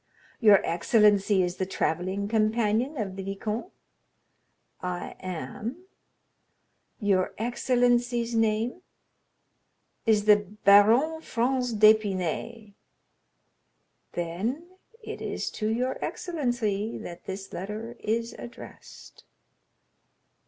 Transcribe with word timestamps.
"Your 0.39 0.65
excellency 0.65 1.43
is 1.43 1.57
the 1.57 1.65
travelling 1.67 2.27
companion 2.27 2.97
of 2.97 3.15
the 3.15 3.21
viscount?" 3.21 3.71
"I 4.81 5.15
am." 5.19 5.83
"Your 6.99 7.35
excellency's 7.37 8.33
name——" 8.33 8.81
"Is 10.07 10.25
the 10.25 10.37
Baron 10.37 11.21
Franz 11.21 11.71
d'Épinay." 11.75 12.73
20199m 14.13 14.13
"Then 14.13 14.69
it 15.03 15.21
is 15.21 15.51
to 15.51 15.67
your 15.69 16.03
excellency 16.03 16.97
that 16.97 17.25
this 17.25 17.53
letter 17.53 17.95
is 17.99 18.33
addressed." 18.39 19.23